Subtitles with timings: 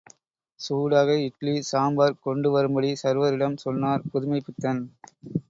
[0.59, 4.83] சூடாக இட்லி, சாம்பார் கொண்டு வரும்படி சர்வரிடம் சொன்னார் புதுமைப் பித்தன்.